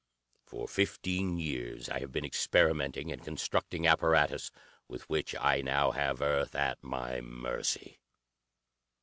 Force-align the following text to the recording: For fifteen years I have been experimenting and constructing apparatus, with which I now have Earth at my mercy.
For 0.47 0.67
fifteen 0.67 1.37
years 1.37 1.87
I 1.87 1.99
have 1.99 2.11
been 2.11 2.25
experimenting 2.25 3.11
and 3.11 3.23
constructing 3.23 3.85
apparatus, 3.85 4.49
with 4.87 5.07
which 5.11 5.35
I 5.39 5.61
now 5.61 5.91
have 5.91 6.23
Earth 6.23 6.55
at 6.55 6.83
my 6.83 7.21
mercy. 7.21 7.99